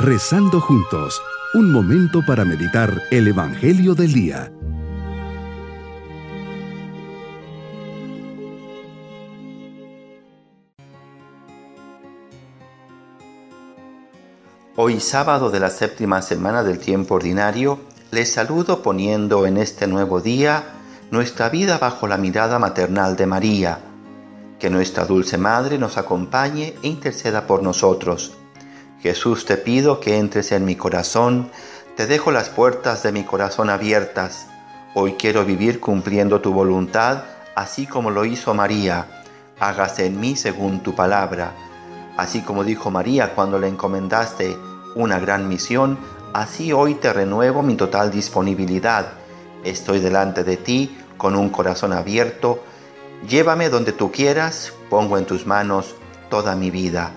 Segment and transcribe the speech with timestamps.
[0.00, 1.20] Rezando juntos,
[1.54, 4.52] un momento para meditar el Evangelio del Día.
[14.76, 17.80] Hoy sábado de la séptima semana del tiempo ordinario,
[18.12, 20.62] les saludo poniendo en este nuevo día
[21.10, 23.80] nuestra vida bajo la mirada maternal de María.
[24.60, 28.37] Que nuestra dulce Madre nos acompañe e interceda por nosotros.
[29.00, 31.50] Jesús te pido que entres en mi corazón,
[31.96, 34.46] te dejo las puertas de mi corazón abiertas.
[34.94, 37.22] Hoy quiero vivir cumpliendo tu voluntad,
[37.54, 39.06] así como lo hizo María.
[39.60, 41.52] Hágase en mí según tu palabra.
[42.16, 44.56] Así como dijo María cuando le encomendaste
[44.96, 45.96] una gran misión,
[46.32, 49.12] así hoy te renuevo mi total disponibilidad.
[49.62, 52.64] Estoy delante de ti con un corazón abierto.
[53.28, 55.94] Llévame donde tú quieras, pongo en tus manos
[56.30, 57.12] toda mi vida.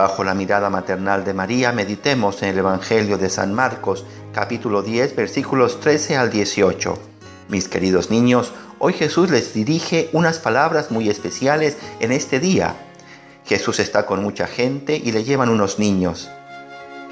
[0.00, 5.14] Bajo la mirada maternal de María, meditemos en el Evangelio de San Marcos, capítulo 10,
[5.14, 6.98] versículos 13 al 18.
[7.50, 12.76] Mis queridos niños, hoy Jesús les dirige unas palabras muy especiales en este día.
[13.44, 16.30] Jesús está con mucha gente y le llevan unos niños.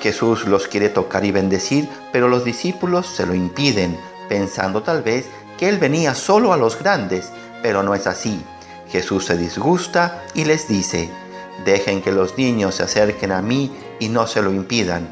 [0.00, 5.27] Jesús los quiere tocar y bendecir, pero los discípulos se lo impiden, pensando tal vez
[5.58, 8.42] que Él venía solo a los grandes, pero no es así.
[8.91, 11.11] Jesús se disgusta y les dice,
[11.69, 15.06] dejen que los niños se acerquen a mí y no se lo impidan.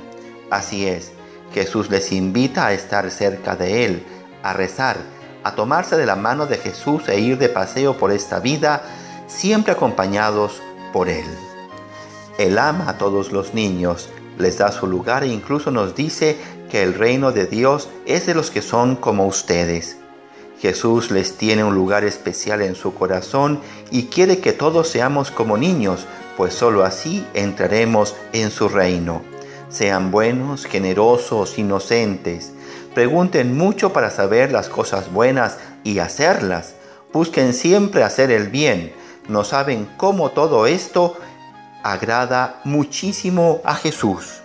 [0.51, 1.13] Así es,
[1.53, 4.03] Jesús les invita a estar cerca de Él,
[4.43, 4.97] a rezar,
[5.45, 8.83] a tomarse de la mano de Jesús e ir de paseo por esta vida,
[9.27, 10.63] siempre acompañados
[10.95, 11.27] por Él.
[12.39, 16.39] Él ama a todos los niños, les da su lugar e incluso nos dice
[16.71, 19.99] que el reino de Dios es de los que son como ustedes.
[20.67, 23.61] Jesús les tiene un lugar especial en su corazón
[23.93, 29.23] y quiere que todos seamos como niños, pues sólo así entraremos en su reino.
[29.69, 32.51] Sean buenos, generosos, inocentes.
[32.97, 36.75] Pregunten mucho para saber las cosas buenas y hacerlas.
[37.13, 38.93] Busquen siempre hacer el bien.
[39.29, 41.17] No saben cómo todo esto
[41.85, 44.41] agrada muchísimo a Jesús.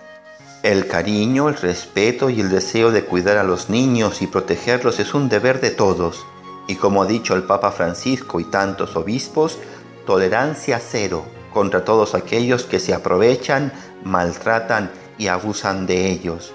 [0.62, 5.12] El cariño, el respeto y el deseo de cuidar a los niños y protegerlos es
[5.12, 6.24] un deber de todos.
[6.68, 9.58] Y como ha dicho el Papa Francisco y tantos obispos,
[10.06, 13.72] tolerancia cero contra todos aquellos que se aprovechan,
[14.04, 16.52] maltratan y abusan de ellos.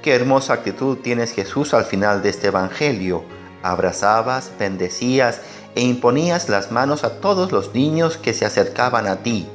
[0.00, 3.24] Qué hermosa actitud tienes Jesús al final de este Evangelio.
[3.62, 5.42] Abrazabas, bendecías
[5.74, 9.46] e imponías las manos a todos los niños que se acercaban a ti.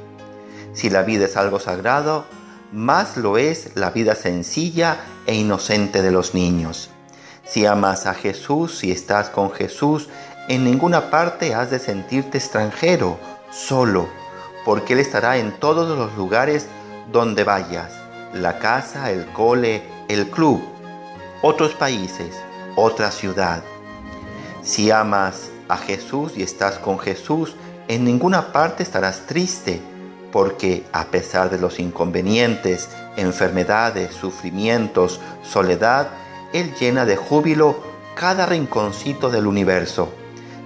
[0.74, 2.24] Si la vida es algo sagrado,
[2.72, 6.90] más lo es la vida sencilla e inocente de los niños.
[7.44, 10.08] Si amas a Jesús, si estás con Jesús,
[10.48, 13.18] en ninguna parte has de sentirte extranjero,
[13.50, 14.08] solo,
[14.64, 16.66] porque Él estará en todos los lugares
[17.12, 17.92] donde vayas,
[18.32, 20.62] la casa, el cole, el club,
[21.42, 22.36] otros países,
[22.76, 23.62] otra ciudad.
[24.62, 27.56] Si amas a Jesús y estás con Jesús,
[27.88, 29.80] en ninguna parte estarás triste,
[30.32, 36.08] porque a pesar de los inconvenientes, enfermedades, sufrimientos, soledad,
[36.52, 37.76] Él llena de júbilo
[38.14, 40.12] cada rinconcito del universo.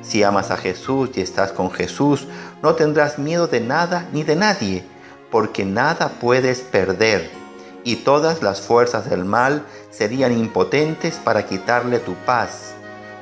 [0.02, 2.26] Si amas a Jesús y estás con Jesús,
[2.62, 4.84] no tendrás miedo de nada ni de nadie,
[5.30, 7.30] porque nada puedes perder,
[7.84, 12.74] y todas las fuerzas del mal serían impotentes para quitarle tu paz,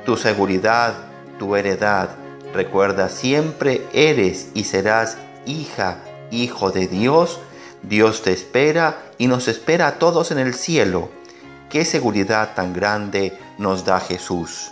[0.05, 0.93] tu seguridad,
[1.39, 2.09] tu heredad.
[2.53, 5.97] Recuerda siempre eres y serás hija
[6.33, 7.39] Hijo de Dios,
[7.83, 11.09] Dios te espera y nos espera a todos en el cielo.
[11.69, 14.71] Qué seguridad tan grande nos da Jesús.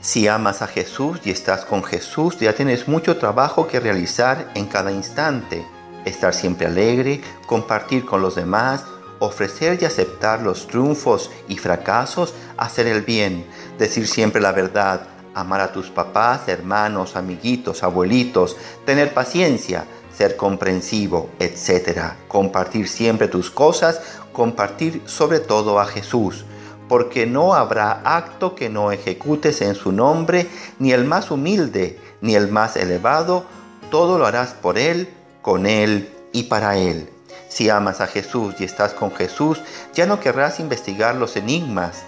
[0.00, 4.66] Si amas a Jesús y estás con Jesús, ya tienes mucho trabajo que realizar en
[4.66, 5.66] cada instante.
[6.04, 8.84] Estar siempre alegre, compartir con los demás,
[9.18, 13.44] ofrecer y aceptar los triunfos y fracasos, hacer el bien,
[13.78, 18.56] decir siempre la verdad, amar a tus papás, hermanos, amiguitos, abuelitos,
[18.86, 22.12] tener paciencia, ser comprensivo, etc.
[22.28, 24.00] Compartir siempre tus cosas,
[24.32, 26.44] compartir sobre todo a Jesús,
[26.88, 30.48] porque no habrá acto que no ejecutes en su nombre,
[30.78, 33.44] ni el más humilde, ni el más elevado,
[33.90, 35.08] todo lo harás por Él,
[35.42, 37.08] con Él y para Él.
[37.48, 39.60] Si amas a Jesús y estás con Jesús,
[39.94, 42.02] ya no querrás investigar los enigmas,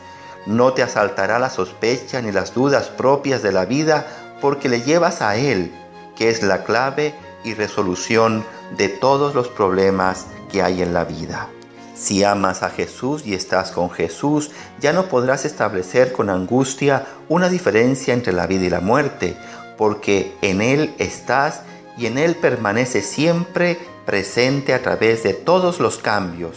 [0.46, 4.06] no te asaltará la sospecha ni las dudas propias de la vida,
[4.40, 5.72] porque le llevas a Él,
[6.16, 8.44] que es la clave y resolución
[8.76, 11.48] de todos los problemas que hay en la vida.
[11.94, 14.50] Si amas a Jesús y estás con Jesús,
[14.80, 19.36] ya no podrás establecer con angustia una diferencia entre la vida y la muerte,
[19.76, 21.62] porque en Él estás
[21.96, 26.56] y en Él permanece siempre presente a través de todos los cambios.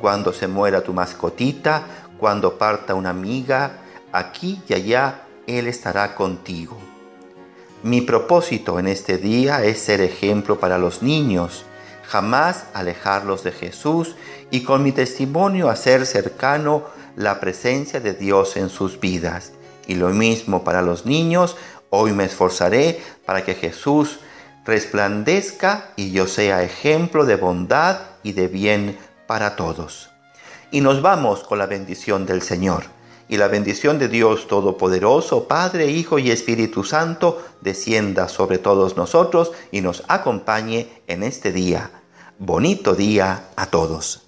[0.00, 1.82] Cuando se muera tu mascotita,
[2.18, 3.78] cuando parta una amiga,
[4.12, 6.76] aquí y allá Él estará contigo.
[7.84, 11.64] Mi propósito en este día es ser ejemplo para los niños,
[12.04, 14.16] jamás alejarlos de Jesús
[14.50, 16.82] y con mi testimonio hacer cercano
[17.14, 19.52] la presencia de Dios en sus vidas.
[19.86, 21.56] Y lo mismo para los niños,
[21.90, 24.18] hoy me esforzaré para que Jesús
[24.64, 28.98] resplandezca y yo sea ejemplo de bondad y de bien
[29.28, 30.10] para todos.
[30.72, 32.97] Y nos vamos con la bendición del Señor.
[33.28, 39.52] Y la bendición de Dios Todopoderoso, Padre, Hijo y Espíritu Santo, descienda sobre todos nosotros
[39.70, 41.90] y nos acompañe en este día.
[42.38, 44.22] Bonito día a todos.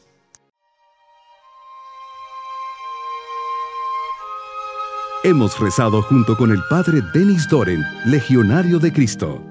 [5.22, 9.49] Hemos rezado junto con el Padre Denis Doren, Legionario de Cristo.